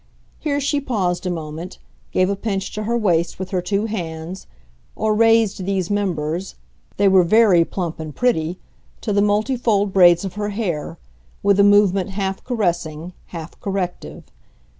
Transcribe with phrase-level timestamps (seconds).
[0.39, 1.77] Here she paused a moment,
[2.11, 4.47] gave a pinch to her waist with her two hands,
[4.95, 10.97] or raised these members—they were very plump and pretty—to the multifold braids of her hair,
[11.43, 14.23] with a movement half caressing, half corrective.